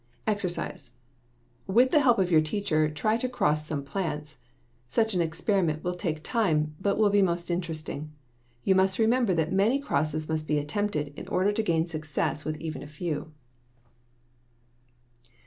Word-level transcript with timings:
=EXERCISE= 0.25 0.93
With 1.67 1.91
the 1.91 1.99
help 1.99 2.17
of 2.17 2.31
your 2.31 2.41
teacher 2.41 2.89
try 2.89 3.17
to 3.17 3.29
cross 3.29 3.67
some 3.67 3.83
plants. 3.83 4.39
Such 4.83 5.13
an 5.13 5.21
experiment 5.21 5.83
will 5.83 5.93
take 5.93 6.23
time, 6.23 6.73
but 6.81 6.97
will 6.97 7.11
be 7.11 7.21
most 7.21 7.51
interesting. 7.51 8.11
You 8.63 8.73
must 8.73 8.97
remember 8.97 9.35
that 9.35 9.53
many 9.53 9.77
crosses 9.77 10.27
must 10.27 10.47
be 10.47 10.57
attempted 10.57 11.09
in 11.09 11.27
order 11.27 11.51
to 11.51 11.61
gain 11.61 11.85
success 11.85 12.43
with 12.43 12.57
even 12.57 12.81
a 12.81 12.87
few. 12.87 13.31